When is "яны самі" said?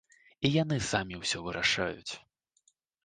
0.53-1.19